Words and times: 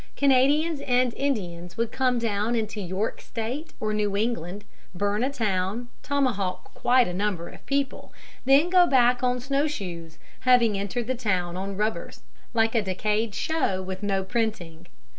Canadians 0.17 0.81
and 0.81 1.13
Indians 1.13 1.77
would 1.77 1.91
come 1.91 2.17
down 2.17 2.55
into 2.55 2.81
York 2.81 3.21
State 3.21 3.71
or 3.79 3.93
New 3.93 4.17
England, 4.17 4.65
burn 4.95 5.23
a 5.23 5.29
town, 5.31 5.89
tomahawk 6.01 6.73
quite 6.73 7.07
a 7.07 7.13
number 7.13 7.47
of 7.49 7.63
people, 7.67 8.11
then 8.43 8.71
go 8.71 8.87
back 8.87 9.21
on 9.21 9.39
snow 9.39 9.67
shoes, 9.67 10.17
having 10.39 10.75
entered 10.75 11.05
the 11.05 11.13
town 11.13 11.55
on 11.55 11.77
rubbers, 11.77 12.23
like 12.51 12.73
a 12.73 12.81
decayed 12.81 13.35
show 13.35 13.79
with 13.83 14.01
no 14.01 14.23
printing. 14.23 14.87